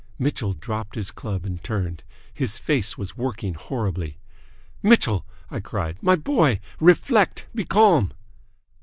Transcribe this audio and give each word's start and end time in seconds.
Mitchell 0.17 0.53
dropped 0.53 0.95
his 0.95 1.11
club 1.11 1.45
and 1.45 1.63
turned. 1.63 2.01
His 2.33 2.57
face 2.57 2.97
was 2.97 3.15
working 3.15 3.53
horribly. 3.53 4.17
"Mitchell!" 4.81 5.27
I 5.51 5.59
cried. 5.59 5.97
"My 6.01 6.15
boy! 6.15 6.59
Reflect! 6.79 7.45
Be 7.53 7.65
calm!" 7.65 8.11